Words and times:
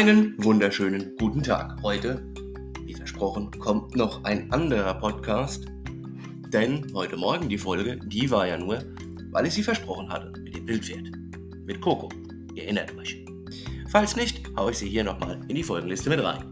Einen 0.00 0.34
wunderschönen 0.42 1.14
guten 1.18 1.42
Tag. 1.42 1.76
Heute, 1.82 2.26
wie 2.86 2.94
versprochen, 2.94 3.50
kommt 3.58 3.94
noch 3.94 4.24
ein 4.24 4.50
anderer 4.50 4.94
Podcast. 4.94 5.66
Denn 6.48 6.90
heute 6.94 7.18
Morgen 7.18 7.50
die 7.50 7.58
Folge, 7.58 7.98
die 8.06 8.30
war 8.30 8.46
ja 8.46 8.56
nur, 8.56 8.82
weil 9.30 9.44
ich 9.44 9.52
sie 9.52 9.62
versprochen 9.62 10.08
hatte, 10.08 10.32
mit 10.40 10.56
dem 10.56 10.66
Wildpferd. 10.66 11.10
Mit 11.66 11.82
Coco. 11.82 12.08
Ihr 12.54 12.64
erinnert 12.64 12.96
euch. 12.96 13.22
Falls 13.90 14.16
nicht, 14.16 14.40
haue 14.56 14.70
ich 14.70 14.78
sie 14.78 14.88
hier 14.88 15.04
nochmal 15.04 15.38
in 15.48 15.56
die 15.56 15.62
Folgenliste 15.62 16.08
mit 16.08 16.24
rein. 16.24 16.44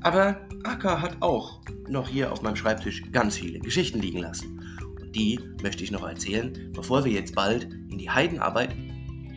Aber 0.00 0.40
Aka 0.64 1.02
hat 1.02 1.18
auch 1.20 1.60
noch 1.90 2.08
hier 2.08 2.32
auf 2.32 2.40
meinem 2.40 2.56
Schreibtisch 2.56 3.02
ganz 3.12 3.36
viele 3.36 3.58
Geschichten 3.58 4.00
liegen 4.00 4.20
lassen. 4.20 4.62
Und 4.98 5.14
die 5.14 5.38
möchte 5.62 5.84
ich 5.84 5.90
noch 5.90 6.08
erzählen, 6.08 6.72
bevor 6.72 7.04
wir 7.04 7.12
jetzt 7.12 7.34
bald 7.34 7.64
in 7.90 7.98
die 7.98 8.08
Heidenarbeit, 8.08 8.74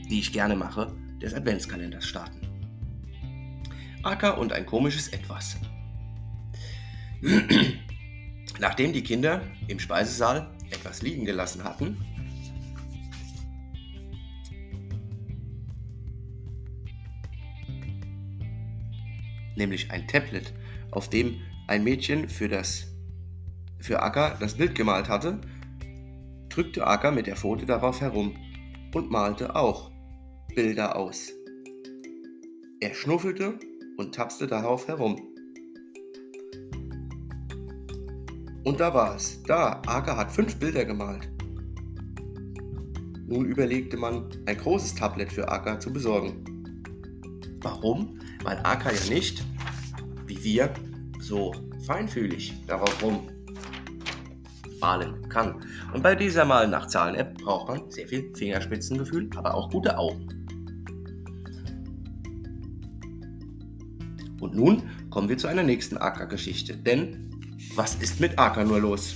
die 0.09 0.19
ich 0.19 0.31
gerne 0.31 0.55
mache, 0.55 0.95
des 1.21 1.33
Adventskalenders 1.33 2.05
starten. 2.05 2.48
Acker 4.03 4.37
und 4.37 4.53
ein 4.53 4.65
komisches 4.65 5.09
Etwas. 5.09 5.57
Nachdem 8.59 8.93
die 8.93 9.03
Kinder 9.03 9.41
im 9.67 9.79
Speisesaal 9.79 10.49
etwas 10.71 11.01
liegen 11.01 11.25
gelassen 11.25 11.63
hatten, 11.63 11.97
nämlich 19.55 19.91
ein 19.91 20.07
Tablet, 20.07 20.53
auf 20.91 21.09
dem 21.09 21.41
ein 21.67 21.83
Mädchen 21.83 22.29
für, 22.29 22.47
das, 22.47 22.87
für 23.79 24.01
Acker 24.01 24.37
das 24.39 24.55
Bild 24.55 24.75
gemalt 24.75 25.09
hatte, 25.09 25.39
drückte 26.49 26.87
Acker 26.87 27.11
mit 27.11 27.27
der 27.27 27.35
Pfote 27.35 27.65
darauf 27.65 28.01
herum 28.01 28.35
und 28.93 29.11
malte 29.11 29.55
auch 29.55 29.91
Bilder 30.55 30.95
aus. 30.95 31.31
Er 32.79 32.95
schnuffelte 32.95 33.59
und 33.99 34.15
tapste 34.15 34.47
darauf 34.47 34.87
herum. 34.87 35.21
Und 38.63 38.79
da 38.79 38.93
war 38.93 39.15
es. 39.15 39.43
Da, 39.43 39.81
Aka 39.85 40.15
hat 40.15 40.31
fünf 40.31 40.57
Bilder 40.57 40.85
gemalt. 40.85 41.29
Nun 43.27 43.45
überlegte 43.45 43.97
man, 43.97 44.29
ein 44.45 44.57
großes 44.57 44.95
Tablet 44.95 45.31
für 45.31 45.49
Aka 45.49 45.79
zu 45.79 45.91
besorgen. 45.91 46.45
Warum? 47.61 48.17
Weil 48.43 48.57
Aka 48.63 48.91
ja 48.91 49.13
nicht, 49.13 49.43
wie 50.27 50.41
wir, 50.43 50.73
so 51.19 51.53
feinfühlig 51.85 52.53
darauf 52.67 53.03
rum 53.03 53.27
malen 54.79 55.27
kann. 55.27 55.61
Und 55.93 56.03
bei 56.03 56.15
dieser 56.15 56.45
Mal 56.45 56.69
nach 56.69 56.87
Zahlen-App 56.87 57.37
braucht 57.39 57.67
man 57.67 57.91
sehr 57.91 58.07
viel 58.07 58.33
Fingerspitzengefühl, 58.33 59.29
aber 59.35 59.53
auch 59.53 59.69
gute 59.69 59.97
Augen. 59.97 60.38
Und 64.49 64.55
nun 64.55 64.83
kommen 65.09 65.29
wir 65.29 65.37
zu 65.37 65.47
einer 65.47 65.63
nächsten 65.63 65.97
Acker-Geschichte. 65.97 66.75
Denn 66.75 67.29
was 67.75 67.95
ist 67.95 68.19
mit 68.19 68.39
Acker 68.39 68.63
nur 68.63 68.79
los? 68.79 69.15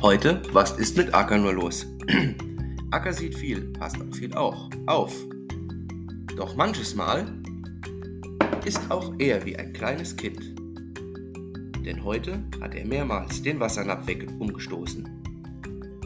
Heute, 0.00 0.42
was 0.52 0.72
ist 0.78 0.96
mit 0.96 1.14
Acker 1.14 1.38
nur 1.38 1.52
los? 1.52 1.86
Acker 2.90 3.12
sieht 3.12 3.34
viel, 3.34 3.70
passt 3.74 4.00
auch 4.00 4.14
viel 4.14 4.34
auch 4.34 4.70
auf. 4.86 5.14
Doch 6.36 6.56
manches 6.56 6.94
Mal 6.94 7.26
ist 8.64 8.90
auch 8.90 9.12
er 9.18 9.44
wie 9.44 9.56
ein 9.56 9.74
kleines 9.74 10.16
Kind. 10.16 10.40
Denn 11.84 12.02
heute 12.02 12.42
hat 12.62 12.74
er 12.74 12.86
mehrmals 12.86 13.42
den 13.42 13.60
Wassernapf 13.60 14.06
weg 14.06 14.26
umgestoßen. 14.38 15.06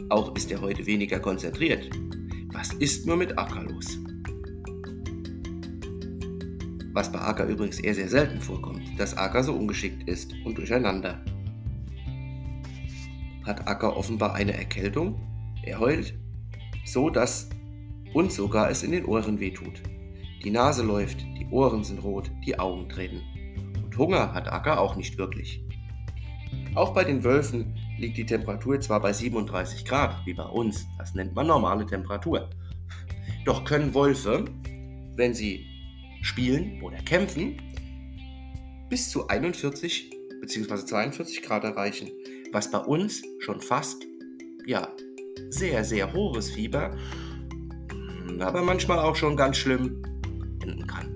Auch 0.09 0.35
ist 0.35 0.51
er 0.51 0.59
heute 0.59 0.85
weniger 0.85 1.21
konzentriert. 1.21 1.89
Was 2.51 2.73
ist 2.73 3.07
nur 3.07 3.15
mit 3.15 3.37
Acker 3.37 3.63
los? 3.63 3.97
Was 6.91 7.09
bei 7.09 7.19
Acker 7.19 7.45
übrigens 7.45 7.79
eher 7.79 7.95
sehr 7.95 8.09
selten 8.09 8.41
vorkommt, 8.41 8.83
dass 8.99 9.15
Acker 9.15 9.41
so 9.41 9.53
ungeschickt 9.53 10.09
ist 10.09 10.33
und 10.43 10.57
durcheinander. 10.57 11.23
Hat 13.45 13.65
Acker 13.69 13.95
offenbar 13.95 14.33
eine 14.35 14.53
Erkältung? 14.53 15.21
Er 15.63 15.79
heult 15.79 16.13
so 16.85 17.09
dass 17.09 17.49
uns 18.13 18.35
sogar 18.35 18.69
es 18.69 18.83
in 18.83 18.91
den 18.91 19.05
Ohren 19.05 19.39
wehtut. 19.39 19.81
Die 20.43 20.51
Nase 20.51 20.83
läuft, 20.83 21.21
die 21.21 21.47
Ohren 21.51 21.83
sind 21.83 22.03
rot, 22.03 22.29
die 22.45 22.57
Augen 22.59 22.89
treten. 22.89 23.21
Und 23.83 23.97
Hunger 23.97 24.33
hat 24.33 24.51
Acker 24.51 24.79
auch 24.79 24.95
nicht 24.95 25.17
wirklich. 25.17 25.63
Auch 26.75 26.93
bei 26.93 27.03
den 27.03 27.23
Wölfen 27.23 27.75
liegt 27.97 28.17
die 28.17 28.25
Temperatur 28.25 28.79
zwar 28.79 28.99
bei 28.99 29.13
37 29.13 29.85
Grad, 29.85 30.25
wie 30.25 30.33
bei 30.33 30.43
uns, 30.43 30.85
das 30.97 31.13
nennt 31.13 31.35
man 31.35 31.47
normale 31.47 31.85
Temperatur. 31.85 32.49
Doch 33.45 33.63
können 33.63 33.93
Wölfe, 33.93 34.45
wenn 35.15 35.33
sie 35.33 35.65
spielen 36.21 36.81
oder 36.81 36.97
kämpfen, 36.97 37.61
bis 38.89 39.09
zu 39.09 39.27
41 39.27 40.11
bzw. 40.41 40.85
42 40.85 41.41
Grad 41.41 41.63
erreichen, 41.63 42.09
was 42.51 42.71
bei 42.71 42.79
uns 42.79 43.21
schon 43.39 43.61
fast, 43.61 44.05
ja, 44.65 44.87
sehr, 45.49 45.83
sehr 45.83 46.11
hohes 46.13 46.51
Fieber, 46.51 46.95
aber 48.39 48.61
manchmal 48.61 48.99
auch 48.99 49.15
schon 49.15 49.35
ganz 49.35 49.57
schlimm 49.57 50.01
enden 50.61 50.87
kann. 50.87 51.13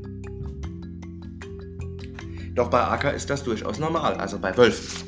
Doch 2.55 2.69
bei 2.69 2.81
Acker 2.81 3.13
ist 3.13 3.29
das 3.29 3.43
durchaus 3.43 3.79
normal, 3.79 4.15
also 4.15 4.39
bei 4.39 4.55
Wölfen. 4.57 5.07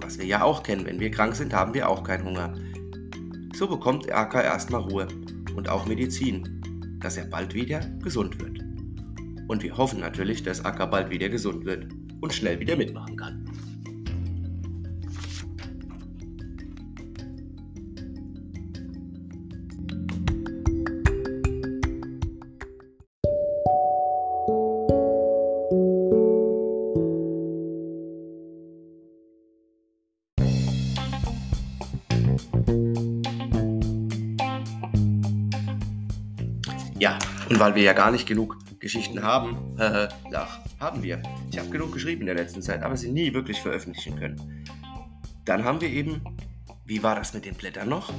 Was 0.00 0.18
wir 0.18 0.26
ja 0.26 0.42
auch 0.42 0.62
kennen, 0.62 0.86
wenn 0.86 1.00
wir 1.00 1.10
krank 1.10 1.34
sind, 1.34 1.52
haben 1.52 1.74
wir 1.74 1.88
auch 1.88 2.04
keinen 2.04 2.24
Hunger. 2.24 2.54
So 3.54 3.68
bekommt 3.68 4.10
Acker 4.12 4.42
erstmal 4.42 4.80
Ruhe 4.82 5.08
und 5.56 5.68
auch 5.68 5.86
Medizin, 5.86 6.60
dass 7.00 7.16
er 7.16 7.26
bald 7.26 7.54
wieder 7.54 7.80
gesund 8.02 8.40
wird. 8.40 8.60
Und 9.48 9.62
wir 9.62 9.76
hoffen 9.76 10.00
natürlich, 10.00 10.42
dass 10.42 10.64
Acker 10.64 10.86
bald 10.86 11.10
wieder 11.10 11.28
gesund 11.28 11.64
wird 11.64 11.86
und 12.24 12.32
schnell 12.32 12.58
wieder 12.58 12.74
mitmachen 12.74 13.16
kann. 13.16 13.44
Ja, 36.98 37.18
und 37.50 37.60
weil 37.60 37.74
wir 37.74 37.82
ja 37.82 37.92
gar 37.92 38.10
nicht 38.10 38.26
genug 38.26 38.56
Geschichten 38.80 39.22
haben, 39.22 39.78
äh, 39.78 40.08
ach, 40.32 40.60
haben 40.84 41.02
wir. 41.02 41.22
Ich 41.50 41.58
habe 41.58 41.70
genug 41.70 41.92
geschrieben 41.92 42.20
in 42.20 42.26
der 42.26 42.34
letzten 42.36 42.60
Zeit, 42.60 42.82
aber 42.82 42.96
sie 42.96 43.10
nie 43.10 43.32
wirklich 43.32 43.60
veröffentlichen 43.60 44.16
können. 44.16 44.64
Dann 45.46 45.64
haben 45.64 45.80
wir 45.80 45.88
eben, 45.88 46.22
wie 46.84 47.02
war 47.02 47.14
das 47.14 47.32
mit 47.32 47.46
den 47.46 47.54
Blättern 47.54 47.88
noch? 47.88 48.12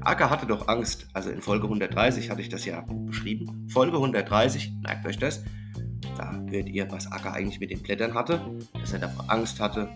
Acker 0.00 0.30
hatte 0.30 0.46
doch 0.46 0.68
Angst, 0.68 1.06
also 1.12 1.30
in 1.30 1.42
Folge 1.42 1.64
130 1.64 2.30
hatte 2.30 2.40
ich 2.40 2.48
das 2.48 2.64
ja 2.64 2.80
beschrieben. 2.88 3.68
Folge 3.70 3.96
130, 3.96 4.72
merkt 4.82 5.06
euch 5.06 5.18
das, 5.18 5.44
da 6.16 6.32
hört 6.48 6.68
ihr, 6.68 6.90
was 6.90 7.10
Acker 7.12 7.34
eigentlich 7.34 7.60
mit 7.60 7.70
den 7.70 7.82
Blättern 7.82 8.14
hatte, 8.14 8.40
dass 8.72 8.94
er 8.94 9.00
davor 9.00 9.30
Angst 9.30 9.60
hatte 9.60 9.90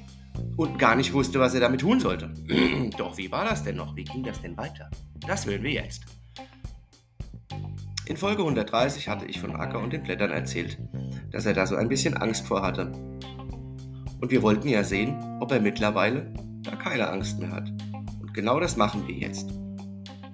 und 0.56 0.78
gar 0.78 0.96
nicht 0.96 1.12
wusste, 1.14 1.40
was 1.40 1.54
er 1.54 1.60
damit 1.60 1.81
tun 1.81 1.99
sollte. 1.99 2.32
Doch 2.99 3.16
wie 3.16 3.32
war 3.32 3.44
das 3.44 3.64
denn 3.64 3.76
noch? 3.76 3.96
Wie 3.96 4.04
ging 4.04 4.22
das 4.22 4.40
denn 4.42 4.56
weiter? 4.56 4.90
Das 5.26 5.46
hören 5.46 5.62
wir 5.62 5.72
jetzt. 5.72 6.04
In 8.06 8.16
Folge 8.16 8.42
130 8.42 9.08
hatte 9.08 9.26
ich 9.26 9.40
von 9.40 9.56
Acker 9.56 9.81
und 9.81 9.92
den 9.92 10.04
Blättern 10.04 10.31
erzählt, 10.31 10.78
dass 11.31 11.46
er 11.46 11.55
da 11.55 11.67
so 11.67 11.76
ein 11.76 11.88
bisschen 11.88 12.17
Angst 12.17 12.46
vor 12.46 12.62
hatte. 12.62 12.93
Und 14.20 14.31
wir 14.31 14.43
wollten 14.43 14.69
ja 14.69 14.82
sehen, 14.82 15.17
ob 15.40 15.52
er 15.52 15.61
mittlerweile 15.61 16.32
da 16.62 16.76
keine 16.76 17.08
Angst 17.08 17.38
mehr 17.38 17.50
hat. 17.50 17.70
Und 18.20 18.32
genau 18.34 18.61
das 18.61 18.76
machen 18.76 19.06
wir 19.06 19.14
jetzt. 19.14 19.50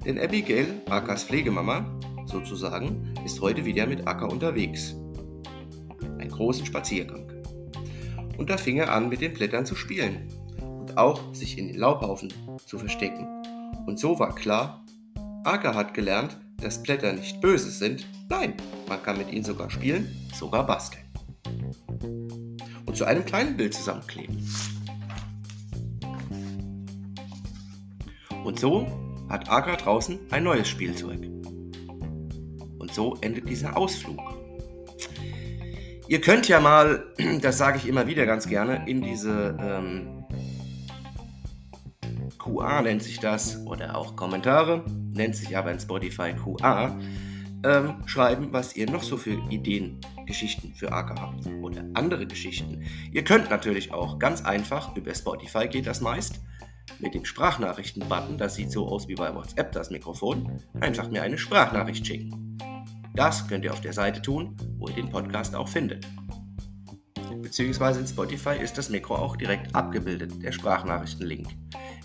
Denn 0.04 0.18
Abigail, 0.18 0.66
Ackers 0.88 1.24
Pflegemama, 1.24 1.84
sozusagen, 2.26 3.14
ist 3.24 3.40
heute 3.40 3.64
wieder 3.64 3.86
mit 3.86 4.06
Acker 4.06 4.30
unterwegs. 4.30 4.96
Einen 6.18 6.30
großen 6.30 6.66
Spaziergang. 6.66 7.26
Und 8.38 8.50
da 8.50 8.56
fing 8.56 8.78
er 8.78 8.92
an, 8.92 9.08
mit 9.08 9.20
den 9.20 9.34
Blättern 9.34 9.66
zu 9.66 9.74
spielen 9.74 10.28
und 10.60 10.96
auch 10.98 11.34
sich 11.34 11.58
in 11.58 11.68
den 11.68 11.76
Laubhaufen 11.76 12.32
zu 12.66 12.78
verstecken. 12.78 13.26
Und 13.86 13.98
so 13.98 14.18
war 14.18 14.34
klar, 14.34 14.84
Acker 15.44 15.74
hat 15.74 15.94
gelernt, 15.94 16.38
dass 16.62 16.82
Blätter 16.82 17.12
nicht 17.12 17.40
böse 17.40 17.70
sind. 17.70 18.06
Nein, 18.28 18.54
man 18.88 19.02
kann 19.02 19.18
mit 19.18 19.30
ihnen 19.32 19.44
sogar 19.44 19.70
spielen, 19.70 20.08
sogar 20.34 20.66
basteln. 20.66 21.02
Und 22.86 22.96
zu 22.96 23.04
einem 23.04 23.24
kleinen 23.24 23.56
Bild 23.56 23.74
zusammenkleben. 23.74 24.46
Und 28.44 28.58
so 28.58 28.86
hat 29.28 29.48
Agra 29.50 29.76
draußen 29.76 30.18
ein 30.30 30.44
neues 30.44 30.68
Spielzeug. 30.68 31.20
Und 32.78 32.92
so 32.92 33.16
endet 33.20 33.48
dieser 33.48 33.76
Ausflug. 33.76 34.20
Ihr 36.08 36.20
könnt 36.20 36.48
ja 36.48 36.60
mal, 36.60 37.06
das 37.40 37.58
sage 37.58 37.78
ich 37.78 37.86
immer 37.86 38.06
wieder 38.06 38.26
ganz 38.26 38.46
gerne, 38.46 38.84
in 38.86 39.00
diese 39.00 39.56
ähm, 39.60 40.24
QA 42.38 42.82
nennt 42.82 43.02
sich 43.02 43.20
das 43.20 43.64
oder 43.66 43.96
auch 43.96 44.16
Kommentare 44.16 44.84
nennt 45.14 45.36
sich 45.36 45.56
aber 45.56 45.72
in 45.72 45.80
Spotify 45.80 46.32
QA, 46.34 46.98
ähm, 47.64 47.94
schreiben, 48.06 48.52
was 48.52 48.76
ihr 48.76 48.90
noch 48.90 49.02
so 49.02 49.16
für 49.16 49.40
Ideen, 49.50 50.00
Geschichten 50.26 50.74
für 50.74 50.92
AK 50.92 51.20
habt 51.20 51.46
oder 51.62 51.84
andere 51.94 52.26
Geschichten. 52.26 52.82
Ihr 53.12 53.24
könnt 53.24 53.50
natürlich 53.50 53.92
auch 53.92 54.18
ganz 54.18 54.44
einfach, 54.44 54.96
über 54.96 55.14
Spotify 55.14 55.68
geht 55.68 55.86
das 55.86 56.00
meist, 56.00 56.40
mit 56.98 57.14
dem 57.14 57.24
Sprachnachrichten-Button, 57.24 58.38
das 58.38 58.56
sieht 58.56 58.72
so 58.72 58.88
aus 58.88 59.08
wie 59.08 59.14
bei 59.14 59.34
WhatsApp 59.34 59.72
das 59.72 59.90
Mikrofon, 59.90 60.60
einfach 60.80 61.08
mir 61.10 61.22
eine 61.22 61.38
Sprachnachricht 61.38 62.06
schicken. 62.06 62.58
Das 63.14 63.46
könnt 63.46 63.64
ihr 63.64 63.72
auf 63.72 63.80
der 63.80 63.92
Seite 63.92 64.22
tun, 64.22 64.56
wo 64.78 64.88
ihr 64.88 64.94
den 64.94 65.10
Podcast 65.10 65.54
auch 65.54 65.68
findet. 65.68 66.06
Beziehungsweise 67.40 68.00
in 68.00 68.06
Spotify 68.06 68.56
ist 68.60 68.78
das 68.78 68.88
Mikro 68.88 69.16
auch 69.16 69.36
direkt 69.36 69.74
abgebildet, 69.74 70.42
der 70.42 70.52
Sprachnachrichten-Link. 70.52 71.48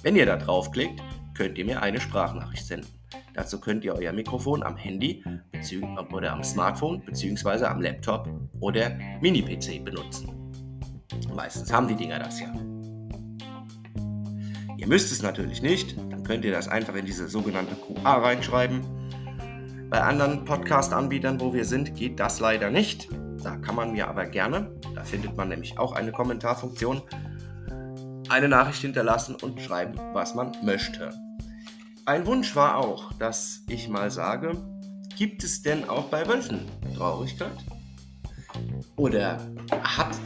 Wenn 0.03 0.15
ihr 0.15 0.25
da 0.25 0.35
draufklickt, 0.35 1.01
könnt 1.33 1.57
ihr 1.57 1.65
mir 1.65 1.81
eine 1.81 2.01
Sprachnachricht 2.01 2.65
senden. 2.65 2.96
Dazu 3.37 3.59
könnt 3.59 3.85
ihr 3.85 3.93
euer 3.93 4.11
Mikrofon 4.11 4.63
am 4.63 4.75
Handy 4.75 5.23
oder 6.11 6.33
am 6.33 6.43
Smartphone 6.43 7.05
bzw. 7.05 7.65
am 7.65 7.79
Laptop 7.79 8.27
oder 8.59 8.97
Mini-PC 9.21 9.85
benutzen. 9.85 10.51
Meistens 11.35 11.71
haben 11.71 11.87
die 11.87 11.95
Dinger 11.95 12.17
das 12.17 12.39
ja. 12.39 12.51
Ihr 14.75 14.87
müsst 14.87 15.11
es 15.11 15.21
natürlich 15.21 15.61
nicht, 15.61 15.95
dann 16.09 16.23
könnt 16.23 16.45
ihr 16.45 16.51
das 16.51 16.67
einfach 16.67 16.95
in 16.95 17.05
diese 17.05 17.27
sogenannte 17.27 17.75
QA 17.75 18.15
reinschreiben. 18.15 18.81
Bei 19.91 20.01
anderen 20.01 20.43
Podcast-Anbietern, 20.43 21.39
wo 21.39 21.53
wir 21.53 21.65
sind, 21.65 21.95
geht 21.95 22.19
das 22.19 22.39
leider 22.39 22.71
nicht. 22.71 23.07
Da 23.43 23.55
kann 23.57 23.75
man 23.75 23.91
mir 23.91 24.07
aber 24.07 24.25
gerne, 24.25 24.71
da 24.95 25.03
findet 25.03 25.37
man 25.37 25.49
nämlich 25.49 25.77
auch 25.77 25.93
eine 25.93 26.11
Kommentarfunktion, 26.11 27.03
eine 28.29 28.49
Nachricht 28.49 28.81
hinterlassen 28.81 29.35
und 29.39 29.61
schreiben, 29.61 29.93
was 30.13 30.33
man 30.33 30.53
möchte. 30.63 31.11
Ein 32.07 32.25
Wunsch 32.25 32.55
war 32.55 32.77
auch, 32.77 33.11
dass 33.19 33.65
ich 33.67 33.89
mal 33.89 34.09
sage, 34.09 34.53
gibt 35.17 35.43
es 35.43 35.61
denn 35.61 35.89
auch 35.89 36.05
bei 36.05 36.25
Wölfen 36.25 36.61
Traurigkeit? 36.95 37.57
Oder 38.95 39.45
hat 39.69 40.17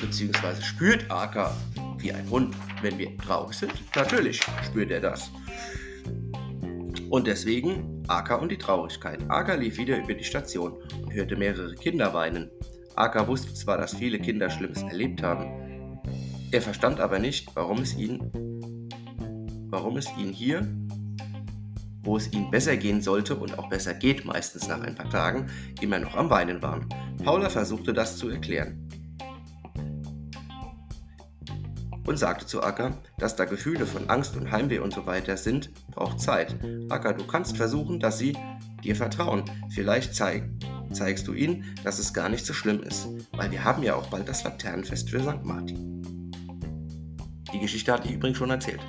bzw. 0.00 0.62
spürt 0.62 1.10
Aka 1.10 1.54
wie 1.98 2.10
ein 2.10 2.26
Hund, 2.30 2.56
wenn 2.80 2.96
wir 2.96 3.14
traurig 3.18 3.54
sind? 3.54 3.74
Natürlich 3.94 4.40
spürt 4.64 4.90
er 4.90 5.02
das. 5.02 5.30
Und 7.10 7.26
deswegen 7.26 8.02
Aka 8.08 8.36
und 8.36 8.50
die 8.50 8.56
Traurigkeit. 8.56 9.20
Aka 9.28 9.56
lief 9.56 9.76
wieder 9.76 9.98
über 9.98 10.14
die 10.14 10.24
Station 10.24 10.78
und 11.02 11.12
hörte 11.12 11.36
mehrere 11.36 11.74
Kinder 11.74 12.14
weinen. 12.14 12.50
Aka 12.96 13.28
wusste 13.28 13.52
zwar, 13.52 13.76
dass 13.76 13.94
viele 13.94 14.18
Kinder 14.18 14.48
Schlimmes 14.48 14.82
erlebt 14.84 15.22
haben. 15.22 16.00
Er 16.50 16.62
verstand 16.62 16.98
aber 16.98 17.18
nicht, 17.18 17.54
warum 17.54 17.80
es 17.80 17.94
ihn 17.94 18.51
warum 19.72 19.96
es 19.96 20.06
ihn 20.18 20.32
hier, 20.32 20.68
wo 22.04 22.16
es 22.16 22.32
ihm 22.32 22.50
besser 22.50 22.76
gehen 22.76 23.00
sollte 23.00 23.34
und 23.34 23.58
auch 23.58 23.68
besser 23.68 23.94
geht 23.94 24.24
meistens 24.24 24.68
nach 24.68 24.82
ein 24.82 24.94
paar 24.94 25.10
Tagen, 25.10 25.46
immer 25.80 25.98
noch 25.98 26.14
am 26.14 26.30
Weinen 26.30 26.62
waren. 26.62 26.86
Paula 27.24 27.48
versuchte 27.48 27.92
das 27.92 28.18
zu 28.18 28.28
erklären 28.28 28.88
und 32.06 32.18
sagte 32.18 32.46
zu 32.46 32.62
Acker, 32.62 32.98
dass 33.18 33.36
da 33.36 33.46
Gefühle 33.46 33.86
von 33.86 34.10
Angst 34.10 34.36
und 34.36 34.50
Heimweh 34.50 34.80
und 34.80 34.92
so 34.92 35.06
weiter 35.06 35.36
sind, 35.36 35.70
braucht 35.90 36.20
Zeit. 36.20 36.56
Acker, 36.90 37.14
du 37.14 37.24
kannst 37.26 37.56
versuchen, 37.56 37.98
dass 37.98 38.18
sie 38.18 38.36
dir 38.84 38.96
vertrauen. 38.96 39.44
Vielleicht 39.70 40.14
zeig, 40.14 40.50
zeigst 40.92 41.26
du 41.28 41.32
ihnen, 41.32 41.64
dass 41.84 41.98
es 41.98 42.12
gar 42.12 42.28
nicht 42.28 42.44
so 42.44 42.52
schlimm 42.52 42.82
ist, 42.82 43.08
weil 43.32 43.50
wir 43.50 43.64
haben 43.64 43.82
ja 43.82 43.94
auch 43.94 44.08
bald 44.08 44.28
das 44.28 44.44
Laternenfest 44.44 45.08
für 45.08 45.20
St. 45.20 45.44
Martin. 45.44 46.02
Die 47.54 47.60
Geschichte 47.60 47.92
hatte 47.92 48.08
ich 48.08 48.14
übrigens 48.14 48.38
schon 48.38 48.50
erzählt. 48.50 48.80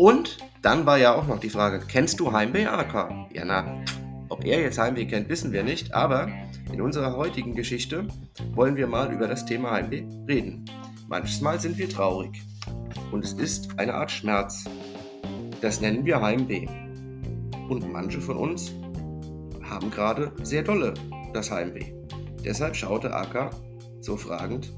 Und 0.00 0.38
dann 0.62 0.86
war 0.86 0.96
ja 0.96 1.14
auch 1.14 1.26
noch 1.26 1.40
die 1.40 1.50
Frage, 1.50 1.84
kennst 1.86 2.20
du 2.20 2.32
Heimweh 2.32 2.64
AK? 2.64 3.28
Ja, 3.34 3.44
na, 3.44 3.84
ob 4.30 4.46
er 4.46 4.58
jetzt 4.62 4.78
Heimweh 4.78 5.04
kennt, 5.04 5.28
wissen 5.28 5.52
wir 5.52 5.62
nicht, 5.62 5.92
aber 5.92 6.26
in 6.72 6.80
unserer 6.80 7.18
heutigen 7.18 7.54
Geschichte 7.54 8.08
wollen 8.54 8.76
wir 8.76 8.86
mal 8.86 9.12
über 9.12 9.28
das 9.28 9.44
Thema 9.44 9.72
Heimweh 9.72 10.04
reden. 10.26 10.64
Manchmal 11.06 11.60
sind 11.60 11.76
wir 11.76 11.86
traurig 11.90 12.40
und 13.12 13.26
es 13.26 13.34
ist 13.34 13.78
eine 13.78 13.92
Art 13.92 14.10
Schmerz. 14.10 14.64
Das 15.60 15.82
nennen 15.82 16.06
wir 16.06 16.22
Heimweh. 16.22 16.66
Und 17.68 17.92
manche 17.92 18.22
von 18.22 18.38
uns 18.38 18.72
haben 19.62 19.90
gerade 19.90 20.32
sehr 20.42 20.62
dolle 20.62 20.94
das 21.34 21.50
Heimweh. 21.50 21.92
Deshalb 22.42 22.74
schaute 22.74 23.12
Aka 23.12 23.50
so 24.00 24.16
fragend 24.16 24.72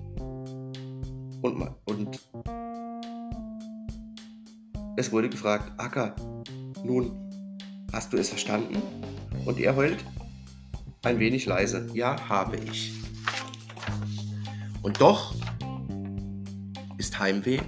und, 1.43 1.63
und 1.85 2.19
es 4.97 5.13
wurde 5.13 5.29
gefragt, 5.29 5.73
Acker, 5.79 6.15
nun, 6.85 7.31
hast 7.93 8.13
du 8.13 8.17
es 8.17 8.29
verstanden? 8.29 8.83
Und 9.45 9.59
er 9.59 9.75
heult 9.77 10.05
ein 11.03 11.19
wenig 11.19 11.47
leise, 11.47 11.89
ja, 11.95 12.29
habe 12.29 12.57
ich. 12.57 12.93
Und 14.83 15.01
doch 15.01 15.35
ist 16.99 17.19
Heimweh, 17.19 17.61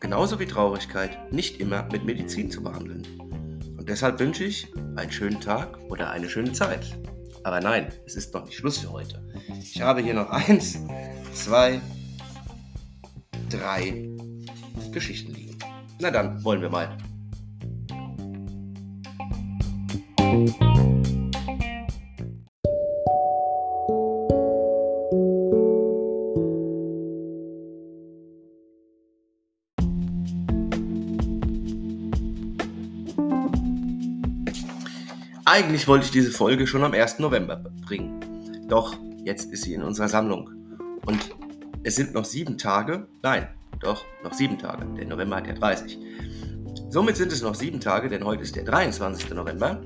genauso 0.00 0.38
wie 0.40 0.46
Traurigkeit, 0.46 1.32
nicht 1.32 1.60
immer 1.60 1.88
mit 1.92 2.04
Medizin 2.04 2.50
zu 2.50 2.62
behandeln. 2.62 3.06
Und 3.76 3.88
deshalb 3.88 4.18
wünsche 4.18 4.44
ich 4.44 4.72
einen 4.96 5.12
schönen 5.12 5.40
Tag 5.40 5.78
oder 5.88 6.10
eine 6.10 6.28
schöne 6.28 6.52
Zeit. 6.52 6.96
Aber 7.44 7.60
nein, 7.60 7.92
es 8.06 8.16
ist 8.16 8.32
noch 8.32 8.44
nicht 8.46 8.56
Schluss 8.56 8.78
für 8.78 8.90
heute. 8.90 9.22
Ich 9.60 9.80
habe 9.80 10.00
hier 10.00 10.14
noch 10.14 10.30
eins, 10.30 10.78
zwei, 11.34 11.80
drei 13.50 14.08
Geschichten 14.90 15.34
liegen. 15.34 15.43
Na 16.00 16.10
dann, 16.10 16.42
wollen 16.44 16.60
wir 16.60 16.70
mal. 16.70 16.96
Eigentlich 35.46 35.86
wollte 35.86 36.06
ich 36.06 36.10
diese 36.10 36.32
Folge 36.32 36.66
schon 36.66 36.82
am 36.82 36.94
1. 36.94 37.20
November 37.20 37.62
bringen. 37.86 38.20
Doch 38.68 38.96
jetzt 39.24 39.52
ist 39.52 39.62
sie 39.62 39.74
in 39.74 39.82
unserer 39.82 40.08
Sammlung. 40.08 40.50
Und 41.06 41.30
es 41.84 41.94
sind 41.94 42.12
noch 42.14 42.24
sieben 42.24 42.58
Tage, 42.58 43.06
nein, 43.22 43.46
doch, 43.80 44.04
noch 44.22 44.32
sieben 44.32 44.58
Tage. 44.58 44.86
Der 44.96 45.06
November 45.06 45.36
hat 45.36 45.46
ja 45.46 45.54
30. 45.54 45.98
Somit 46.90 47.16
sind 47.16 47.32
es 47.32 47.42
noch 47.42 47.54
sieben 47.54 47.80
Tage, 47.80 48.08
denn 48.08 48.24
heute 48.24 48.42
ist 48.42 48.56
der 48.56 48.64
23. 48.64 49.30
November. 49.30 49.82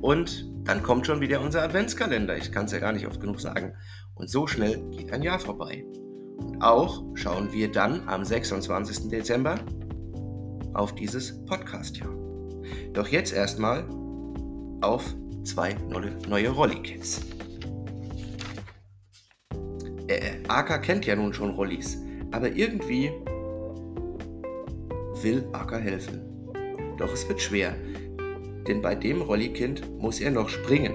Und 0.00 0.50
dann 0.64 0.82
kommt 0.82 1.06
schon 1.06 1.20
wieder 1.20 1.40
unser 1.40 1.62
Adventskalender. 1.62 2.36
Ich 2.36 2.52
kann 2.52 2.66
es 2.66 2.72
ja 2.72 2.78
gar 2.78 2.92
nicht 2.92 3.06
oft 3.06 3.20
genug 3.20 3.40
sagen. 3.40 3.74
Und 4.14 4.30
so 4.30 4.46
schnell 4.46 4.82
geht 4.90 5.12
ein 5.12 5.22
Jahr 5.22 5.38
vorbei. 5.38 5.84
Und 6.38 6.62
auch 6.62 7.04
schauen 7.14 7.52
wir 7.52 7.70
dann 7.70 8.08
am 8.08 8.24
26. 8.24 9.08
Dezember 9.08 9.56
auf 10.74 10.94
dieses 10.94 11.44
Podcast-Jahr. 11.46 12.14
Doch 12.92 13.08
jetzt 13.08 13.32
erstmal 13.32 13.88
auf 14.80 15.14
zwei 15.44 15.74
neue 16.28 16.50
Rolli-Kits. 16.50 17.20
Äh, 20.08 20.38
Aka 20.48 20.78
kennt 20.78 21.06
ja 21.06 21.16
nun 21.16 21.32
schon 21.32 21.50
Rollis. 21.50 21.98
Aber 22.32 22.48
irgendwie 22.48 23.12
will 25.22 25.46
Acker 25.52 25.78
helfen. 25.78 26.22
Doch 26.98 27.12
es 27.12 27.28
wird 27.28 27.40
schwer, 27.40 27.74
denn 28.66 28.82
bei 28.82 28.94
dem 28.94 29.22
Rollikind 29.22 29.98
muss 29.98 30.20
er 30.20 30.30
noch 30.30 30.48
springen. 30.48 30.94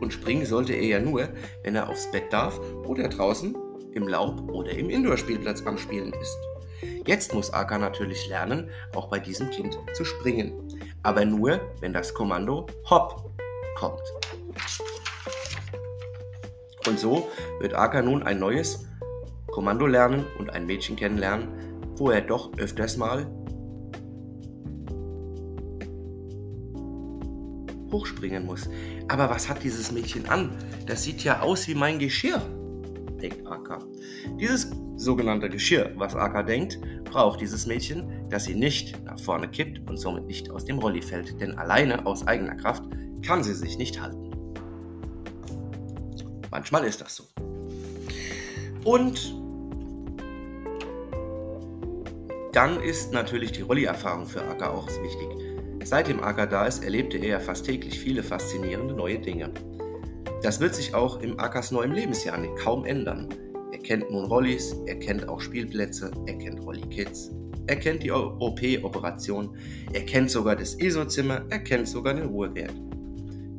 Und 0.00 0.12
springen 0.12 0.46
sollte 0.46 0.74
er 0.74 0.84
ja 0.84 1.00
nur, 1.00 1.28
wenn 1.62 1.74
er 1.74 1.88
aufs 1.88 2.10
Bett 2.10 2.32
darf 2.32 2.60
oder 2.86 3.08
draußen 3.08 3.56
im 3.92 4.06
Laub 4.06 4.50
oder 4.50 4.70
im 4.70 4.90
Indoor-Spielplatz 4.90 5.66
am 5.66 5.78
Spielen 5.78 6.12
ist. 6.12 6.36
Jetzt 7.06 7.34
muss 7.34 7.52
Aka 7.52 7.78
natürlich 7.78 8.28
lernen, 8.28 8.70
auch 8.94 9.08
bei 9.08 9.18
diesem 9.18 9.50
Kind 9.50 9.78
zu 9.94 10.04
springen. 10.04 10.52
Aber 11.02 11.24
nur, 11.24 11.60
wenn 11.80 11.92
das 11.92 12.14
Kommando 12.14 12.66
Hopp 12.88 13.32
kommt. 13.76 14.02
Und 16.86 16.98
so 16.98 17.28
wird 17.60 17.74
Aka 17.74 18.02
nun 18.02 18.22
ein 18.22 18.38
neues 18.38 18.86
Kommando 19.58 19.88
lernen 19.88 20.24
und 20.38 20.50
ein 20.50 20.66
Mädchen 20.66 20.94
kennenlernen, 20.94 21.48
wo 21.96 22.10
er 22.10 22.20
doch 22.20 22.56
öfters 22.58 22.96
mal 22.96 23.26
hochspringen 27.90 28.46
muss. 28.46 28.70
Aber 29.08 29.28
was 29.28 29.48
hat 29.48 29.64
dieses 29.64 29.90
Mädchen 29.90 30.28
an? 30.28 30.52
Das 30.86 31.02
sieht 31.02 31.24
ja 31.24 31.40
aus 31.40 31.66
wie 31.66 31.74
mein 31.74 31.98
Geschirr, 31.98 32.40
denkt 33.20 33.44
Aka. 33.48 33.80
Dieses 34.38 34.70
sogenannte 34.94 35.48
Geschirr, 35.48 35.90
was 35.96 36.14
Aka 36.14 36.44
denkt, 36.44 36.78
braucht 37.02 37.40
dieses 37.40 37.66
Mädchen, 37.66 38.28
dass 38.30 38.44
sie 38.44 38.54
nicht 38.54 39.04
nach 39.04 39.18
vorne 39.18 39.48
kippt 39.48 39.90
und 39.90 39.96
somit 39.96 40.24
nicht 40.26 40.52
aus 40.52 40.66
dem 40.66 40.78
Rolli 40.78 41.02
fällt, 41.02 41.40
denn 41.40 41.58
alleine 41.58 42.06
aus 42.06 42.24
eigener 42.28 42.54
Kraft 42.54 42.84
kann 43.26 43.42
sie 43.42 43.54
sich 43.54 43.76
nicht 43.76 44.00
halten. 44.00 44.30
Manchmal 46.52 46.84
ist 46.84 47.00
das 47.00 47.16
so. 47.16 47.24
Und 48.84 49.37
dann 52.52 52.82
ist 52.82 53.12
natürlich 53.12 53.52
die 53.52 53.62
Rolli-Erfahrung 53.62 54.26
für 54.26 54.42
Aka 54.42 54.70
auch 54.70 54.88
wichtig. 55.02 55.28
Seitdem 55.84 56.22
Aka 56.22 56.46
da 56.46 56.66
ist, 56.66 56.82
erlebte 56.82 57.18
er 57.18 57.40
fast 57.40 57.66
täglich 57.66 57.98
viele 57.98 58.22
faszinierende 58.22 58.94
neue 58.94 59.18
Dinge. 59.18 59.52
Das 60.42 60.60
wird 60.60 60.74
sich 60.74 60.94
auch 60.94 61.20
im 61.20 61.38
Akas 61.38 61.72
neuem 61.72 61.92
Lebensjahr 61.92 62.38
kaum 62.56 62.84
ändern. 62.84 63.28
Er 63.72 63.78
kennt 63.78 64.10
nun 64.10 64.26
Rollis, 64.26 64.74
er 64.86 64.98
kennt 64.98 65.28
auch 65.28 65.40
Spielplätze, 65.40 66.10
er 66.26 66.38
kennt 66.38 66.60
Rolli-Kids, 66.60 67.30
er 67.66 67.76
kennt 67.76 68.02
die 68.02 68.10
OP-Operation, 68.10 69.56
er 69.92 70.04
kennt 70.06 70.30
sogar 70.30 70.56
das 70.56 70.74
ISO-Zimmer, 70.74 71.44
er 71.50 71.58
kennt 71.60 71.88
sogar 71.88 72.14
den 72.14 72.28
Ruhewert. 72.28 72.74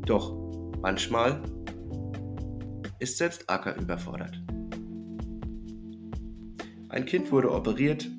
Doch 0.05 0.35
manchmal 0.81 1.41
ist 2.99 3.17
selbst 3.17 3.49
Aka 3.49 3.75
überfordert. 3.75 4.41
Ein 6.89 7.05
Kind 7.05 7.31
wurde 7.31 7.51
operiert 7.51 8.09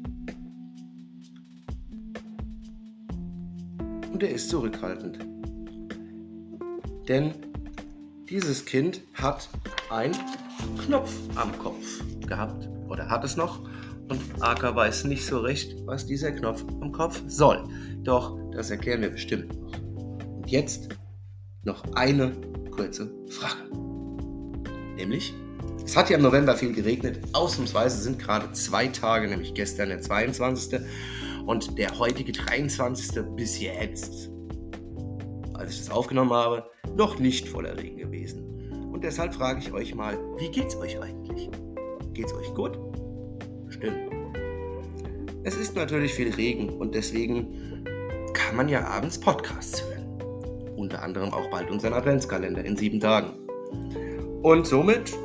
und 4.21 4.27
er 4.27 4.35
ist 4.35 4.51
zurückhaltend. 4.51 5.19
Denn 7.09 7.33
dieses 8.29 8.67
Kind 8.67 9.01
hat 9.15 9.49
einen 9.89 10.15
Knopf 10.85 11.11
am 11.37 11.59
Kopf 11.59 12.03
gehabt 12.27 12.69
oder 12.91 13.09
hat 13.09 13.25
es 13.25 13.39
noch 13.39 13.61
und 14.11 14.21
Aka 14.41 14.77
weiß 14.77 15.05
nicht 15.05 15.25
so 15.25 15.39
recht, 15.39 15.75
was 15.87 16.05
dieser 16.05 16.33
Knopf 16.33 16.67
am 16.83 16.93
Kopf 16.93 17.23
soll. 17.29 17.65
Doch 18.03 18.39
das 18.53 18.71
erklären 18.71 19.01
wir 19.01 19.09
bestimmt 19.09 19.59
noch. 19.59 19.79
Und 20.37 20.51
jetzt 20.51 20.91
noch 21.63 21.83
eine 21.95 22.33
kurze 22.73 23.11
Frage. 23.31 23.71
Nämlich, 24.97 25.33
es 25.83 25.97
hat 25.97 26.11
ja 26.11 26.19
im 26.19 26.23
November 26.23 26.55
viel 26.59 26.75
geregnet. 26.75 27.21
Ausnahmsweise 27.33 28.03
sind 28.03 28.19
gerade 28.19 28.53
zwei 28.53 28.89
Tage, 28.89 29.29
nämlich 29.29 29.55
gestern 29.55 29.89
der 29.89 30.03
22. 30.03 30.79
und 31.47 31.79
der 31.79 31.99
heutige 31.99 32.33
23. 32.33 33.23
bis 33.37 33.61
jetzt, 33.61 34.31
als 35.55 35.73
ich 35.73 35.79
das 35.79 35.91
aufgenommen 35.91 36.33
habe, 36.33 36.65
noch 36.97 37.19
nicht 37.19 37.49
voller 37.49 37.77
Regen 37.77 37.97
gewesen. 37.97 38.45
Und 38.93 39.05
deshalb 39.05 39.35
frage 39.35 39.61
ich 39.61 39.73
euch 39.73 39.95
mal, 39.95 40.19
wie 40.39 40.51
geht's 40.51 40.77
euch 40.77 41.01
eigentlich? 41.01 41.51
Geht's 42.13 42.35
euch 42.35 42.53
gut? 42.55 42.79
Stimmt. 43.69 44.11
Es 45.43 45.57
ist 45.57 45.75
natürlich 45.75 46.13
viel 46.13 46.35
Regen 46.35 46.69
und 46.69 46.95
deswegen 46.95 47.85
kann 48.35 48.57
man 48.57 48.69
ja 48.69 48.87
abends 48.87 49.19
Podcasts 49.19 49.83
hören. 49.83 50.07
Unter 50.77 51.03
anderem 51.03 51.33
auch 51.33 51.49
bald 51.51 51.71
unseren 51.71 51.95
Adventskalender 51.95 52.65
in 52.65 52.77
sieben 52.77 53.01
Tagen. 53.01 53.33
Und 54.43 54.67
somit 54.67 55.17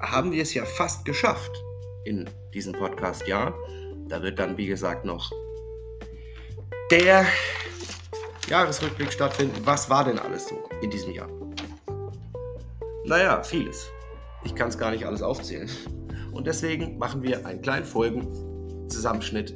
haben 0.00 0.32
wir 0.32 0.42
es 0.42 0.54
ja 0.54 0.64
fast 0.64 1.04
geschafft 1.04 1.52
in 2.04 2.28
diesem 2.54 2.72
Podcast-Jahr. 2.72 3.54
Da 4.08 4.22
wird 4.22 4.38
dann, 4.38 4.56
wie 4.56 4.66
gesagt, 4.66 5.04
noch 5.04 5.30
der 6.90 7.26
Jahresrückblick 8.48 9.12
stattfinden. 9.12 9.60
Was 9.64 9.90
war 9.90 10.04
denn 10.04 10.18
alles 10.18 10.48
so 10.48 10.68
in 10.80 10.90
diesem 10.90 11.12
Jahr? 11.12 11.28
Naja, 13.04 13.42
vieles. 13.42 13.90
Ich 14.44 14.54
kann 14.54 14.68
es 14.68 14.78
gar 14.78 14.92
nicht 14.92 15.04
alles 15.04 15.22
aufzählen. 15.22 15.68
Und 16.32 16.46
deswegen 16.46 16.98
machen 16.98 17.22
wir 17.22 17.44
einen 17.46 17.62
kleinen 17.62 17.84
Folgenzusammenschnitt, 17.84 19.54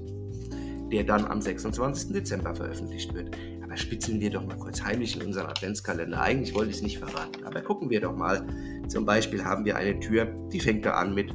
der 0.91 1.05
dann 1.05 1.27
am 1.27 1.41
26. 1.41 2.13
Dezember 2.13 2.55
veröffentlicht 2.55 3.15
wird. 3.15 3.37
Aber 3.63 3.77
spitzeln 3.77 4.21
wir 4.21 4.31
doch 4.31 4.45
mal 4.45 4.57
kurz 4.57 4.83
heimlich 4.83 5.15
in 5.15 5.27
unseren 5.27 5.47
Adventskalender. 5.47 6.21
Eigentlich 6.21 6.55
wollte 6.55 6.71
ich 6.71 6.77
es 6.77 6.83
nicht 6.83 6.99
verraten, 6.99 7.45
aber 7.45 7.61
gucken 7.61 7.91
wir 7.91 8.01
doch 8.01 8.17
mal. 8.17 8.45
Zum 8.89 9.05
Beispiel 9.05 9.45
haben 9.45 9.65
wir 9.65 9.77
eine 9.77 10.01
Tür, 10.01 10.25
die 10.53 10.59
fängt 10.59 10.85
da 10.85 10.95
an 10.95 11.15
mit 11.15 11.33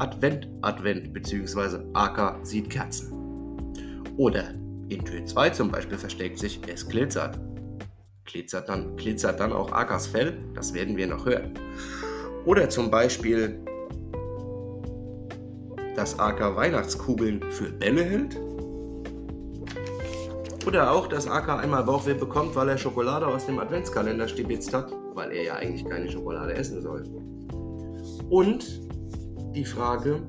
Advent, 0.00 0.48
Advent, 0.62 1.12
beziehungsweise 1.12 1.84
AK 1.92 2.38
sieht 2.42 2.70
Kerzen. 2.70 3.12
Oder 4.16 4.54
in 4.88 5.04
Tür 5.04 5.26
2 5.26 5.50
zum 5.50 5.70
Beispiel 5.70 5.98
versteckt 5.98 6.38
sich 6.38 6.58
Es 6.66 6.88
glitzert. 6.88 7.38
Glitzert 8.24 8.70
dann, 8.70 8.96
glitzert 8.96 9.38
dann 9.40 9.52
auch 9.52 9.72
Akas 9.72 10.06
Fell? 10.06 10.38
Das 10.54 10.72
werden 10.72 10.96
wir 10.96 11.06
noch 11.06 11.26
hören. 11.26 11.52
Oder 12.46 12.70
zum 12.70 12.90
Beispiel, 12.90 13.62
dass 15.96 16.18
AK 16.18 16.56
Weihnachtskugeln 16.56 17.42
für 17.50 17.70
Bälle 17.70 18.02
hält. 18.02 18.40
Oder 20.66 20.92
auch, 20.92 21.08
dass 21.08 21.28
AK 21.28 21.62
einmal 21.62 21.84
Bauchweh 21.84 22.14
bekommt, 22.14 22.56
weil 22.56 22.70
er 22.70 22.78
Schokolade 22.78 23.26
aus 23.26 23.44
dem 23.44 23.58
Adventskalender 23.58 24.28
stibitzt 24.28 24.72
hat, 24.72 24.90
weil 25.14 25.30
er 25.32 25.42
ja 25.42 25.54
eigentlich 25.56 25.84
keine 25.84 26.10
Schokolade 26.10 26.54
essen 26.54 26.80
soll. 26.80 27.04
Und 28.30 28.89
die 29.54 29.64
Frage, 29.64 30.26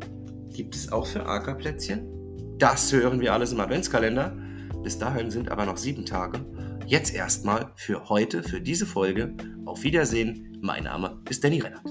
gibt 0.50 0.75
es 0.75 0.92
auch 0.92 1.06
für 1.06 1.25
AK 1.25 1.58
Plätzchen? 1.58 2.08
Das 2.58 2.92
hören 2.92 3.20
wir 3.20 3.34
alles 3.34 3.51
im 3.51 3.60
Adventskalender. 3.60 4.36
Bis 4.84 4.98
dahin 4.98 5.30
sind 5.30 5.50
aber 5.51 5.66
noch 5.66 5.78
sieben 5.78 6.06
Tage. 6.06 6.40
Jetzt 6.88 7.13
erstmal 7.13 7.72
für 7.75 8.10
heute, 8.10 8.44
für 8.44 8.62
diese 8.62 8.86
Folge. 8.86 9.36
Auf 9.66 9.84
Wiedersehen. 9.84 10.58
Mein 10.62 10.86
Name 10.86 11.22
ist 11.30 11.44
Danny 11.44 11.60
Rennert. 11.60 11.86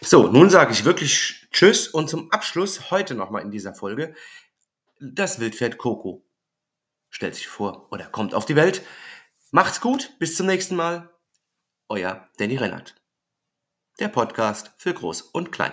So, 0.00 0.26
nun 0.26 0.48
sage 0.48 0.72
ich 0.72 0.84
wirklich 0.84 1.46
Tschüss 1.52 1.86
und 1.86 2.08
zum 2.08 2.32
Abschluss 2.32 2.90
heute 2.90 3.14
nochmal 3.14 3.42
in 3.42 3.50
dieser 3.50 3.74
Folge 3.74 4.14
das 5.00 5.40
Wildpferd 5.40 5.78
Coco 5.78 6.24
stellt 7.10 7.34
sich 7.34 7.48
vor 7.48 7.88
oder 7.90 8.06
kommt 8.06 8.34
auf 8.34 8.46
die 8.46 8.56
Welt. 8.56 8.82
Macht's 9.50 9.80
gut, 9.80 10.12
bis 10.18 10.36
zum 10.36 10.46
nächsten 10.46 10.76
Mal. 10.76 11.10
Euer 11.88 12.28
Danny 12.36 12.56
Rennert. 12.56 12.94
Der 13.98 14.08
Podcast 14.08 14.72
für 14.76 14.92
Groß 14.92 15.22
und 15.22 15.50
Klein. 15.52 15.72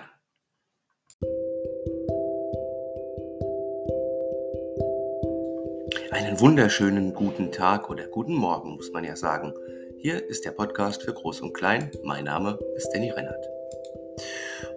Einen 6.12 6.40
wunderschönen 6.40 7.14
guten 7.14 7.52
Tag 7.52 7.90
oder 7.90 8.08
guten 8.08 8.36
Morgen, 8.36 8.76
muss 8.76 8.92
man 8.92 9.04
ja 9.04 9.16
sagen. 9.16 9.54
Hier 9.98 10.26
ist 10.26 10.46
der 10.46 10.52
Podcast 10.52 11.04
für 11.04 11.14
Groß 11.14 11.42
und 11.42 11.54
Klein. 11.54 11.92
Mein 12.04 12.24
Name 12.24 12.58
ist 12.78 12.90
Danny 12.94 13.12
Rennert. 13.12 13.46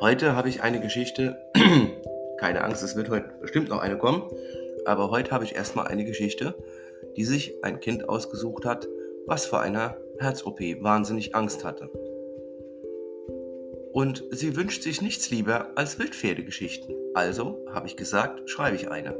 Heute 0.00 0.34
habe 0.34 0.48
ich 0.48 0.62
eine 0.62 0.80
Geschichte. 0.80 1.40
Keine 2.38 2.62
Angst, 2.62 2.82
es 2.82 2.96
wird 2.96 3.10
heute 3.10 3.30
bestimmt 3.40 3.68
noch 3.68 3.80
eine 3.80 3.98
kommen. 3.98 4.22
Aber 4.86 5.10
heute 5.10 5.32
habe 5.32 5.44
ich 5.44 5.54
erstmal 5.54 5.88
eine 5.88 6.04
Geschichte, 6.04 6.54
die 7.16 7.24
sich 7.24 7.62
ein 7.62 7.80
Kind 7.80 8.08
ausgesucht 8.08 8.64
hat, 8.64 8.88
was 9.26 9.46
vor 9.46 9.60
einer 9.60 9.96
Herz-OP 10.18 10.60
wahnsinnig 10.80 11.34
Angst 11.34 11.64
hatte. 11.64 11.90
Und 13.92 14.24
sie 14.30 14.56
wünscht 14.56 14.82
sich 14.82 15.02
nichts 15.02 15.30
lieber 15.30 15.72
als 15.74 15.98
Wildpferdegeschichten. 15.98 16.94
Also 17.14 17.64
habe 17.72 17.88
ich 17.88 17.96
gesagt, 17.96 18.48
schreibe 18.48 18.76
ich 18.76 18.90
eine. 18.90 19.16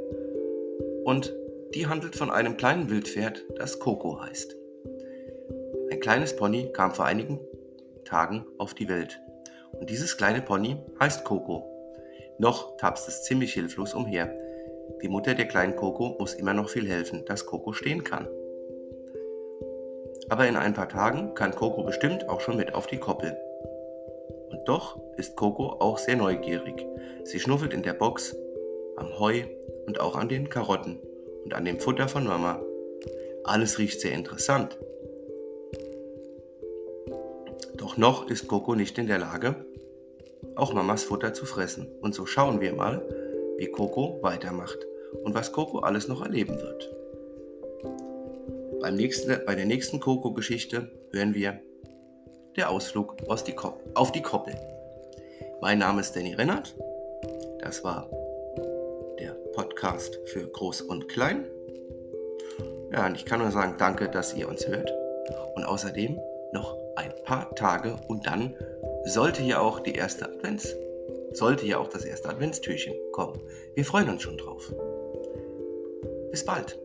Und 1.04 1.34
die 1.75 1.87
handelt 1.87 2.16
von 2.16 2.30
einem 2.30 2.56
kleinen 2.56 2.88
Wildpferd, 2.88 3.44
das 3.56 3.80
Coco 3.80 4.22
heißt. 4.22 4.56
Ein 5.90 6.00
kleines 6.00 6.37
Pony 6.37 6.70
kam 6.72 6.94
vor 6.94 7.06
einigen 7.06 7.40
Tagen 8.04 8.46
auf 8.58 8.75
die 8.75 8.88
Welt. 8.88 9.20
Und 9.72 9.90
dieses 9.90 10.16
kleine 10.16 10.40
Pony 10.40 10.76
heißt 11.00 11.25
Coco. 11.25 11.77
Noch 12.38 12.76
tapst 12.76 13.09
es 13.09 13.25
ziemlich 13.25 13.52
hilflos 13.52 13.95
umher. 13.95 14.35
Die 15.02 15.09
Mutter 15.09 15.35
der 15.35 15.47
kleinen 15.47 15.75
Coco 15.75 16.16
muss 16.18 16.35
immer 16.35 16.54
noch 16.54 16.68
viel 16.68 16.88
helfen, 16.88 17.25
dass 17.25 17.47
Coco 17.47 17.73
stehen 17.73 18.04
kann. 18.04 18.28
Aber 20.28 20.47
in 20.47 20.57
ein 20.57 20.75
paar 20.75 20.88
Tagen 20.88 21.35
kann 21.35 21.54
Coco 21.54 21.83
bestimmt 21.83 22.28
auch 22.28 22.40
schon 22.40 22.57
mit 22.57 22.75
auf 22.75 22.87
die 22.87 22.99
Koppel. 22.99 23.37
Und 24.50 24.68
doch 24.68 25.00
ist 25.16 25.37
Coco 25.37 25.76
auch 25.80 25.99
sehr 25.99 26.16
neugierig. 26.16 26.87
Sie 27.25 27.40
schnuffelt 27.40 27.75
in 27.75 27.83
der 27.83 27.95
Box, 27.95 28.37
am 28.97 29.18
Heu 29.18 29.42
und 29.87 30.00
auch 30.00 30.16
an 30.16 30.28
den 30.28 30.49
Karotten 30.49 31.00
und 31.45 31.54
an 31.54 31.64
dem 31.64 31.80
Futter 31.80 32.09
von 32.09 32.25
Mama. 32.25 32.62
Alles 33.45 33.78
riecht 33.78 34.00
sehr 34.00 34.12
interessant. 34.12 34.78
Doch 37.76 37.97
noch 37.97 38.28
ist 38.28 38.49
Coco 38.49 38.75
nicht 38.75 38.99
in 38.99 39.07
der 39.07 39.18
Lage, 39.18 39.57
auch 40.58 40.72
Mamas 40.72 41.04
Futter 41.04 41.32
zu 41.32 41.46
fressen. 41.46 41.88
Und 42.00 42.14
so 42.14 42.26
schauen 42.26 42.60
wir 42.60 42.74
mal, 42.74 43.06
wie 43.56 43.66
Coco 43.66 44.18
weitermacht 44.22 44.78
und 45.22 45.34
was 45.34 45.52
Coco 45.52 45.78
alles 45.80 46.08
noch 46.08 46.22
erleben 46.22 46.60
wird. 46.60 46.94
Beim 48.80 48.96
nächsten, 48.96 49.44
bei 49.44 49.54
der 49.54 49.66
nächsten 49.66 50.00
Coco-Geschichte 50.00 50.90
hören 51.12 51.34
wir 51.34 51.60
der 52.56 52.70
Ausflug 52.70 53.16
die 53.46 53.54
auf 53.94 54.12
die 54.12 54.22
Koppel. 54.22 54.54
Mein 55.60 55.78
Name 55.78 56.00
ist 56.00 56.14
Danny 56.14 56.34
Rennert. 56.34 56.76
Das 57.60 57.82
war 57.82 58.08
der 59.18 59.32
Podcast 59.54 60.18
für 60.26 60.46
Groß 60.46 60.82
und 60.82 61.08
Klein. 61.08 61.44
Ja, 62.92 63.06
und 63.06 63.16
ich 63.16 63.24
kann 63.24 63.40
nur 63.40 63.50
sagen, 63.50 63.74
danke, 63.78 64.08
dass 64.08 64.34
ihr 64.34 64.48
uns 64.48 64.66
hört. 64.66 64.92
Und 65.54 65.64
außerdem 65.64 66.18
noch 66.52 66.76
ein 66.96 67.12
paar 67.24 67.54
Tage 67.54 67.96
und 68.08 68.26
dann 68.26 68.54
sollte 69.08 69.42
hier 69.42 69.60
auch 69.60 69.80
die 69.80 69.94
erste 69.94 70.26
Advents, 70.26 70.76
sollte 71.32 71.64
hier 71.64 71.80
auch 71.80 71.88
das 71.88 72.04
erste 72.04 72.28
Adventstürchen 72.28 72.94
kommen. 73.12 73.40
Wir 73.74 73.84
freuen 73.84 74.08
uns 74.08 74.22
schon 74.22 74.36
drauf. 74.36 74.72
Bis 76.30 76.44
bald. 76.44 76.78